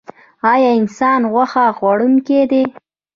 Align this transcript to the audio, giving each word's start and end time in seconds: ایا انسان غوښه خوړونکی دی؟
ایا 0.51 0.71
انسان 0.79 1.21
غوښه 1.31 1.65
خوړونکی 1.77 2.39
دی؟ 2.51 2.63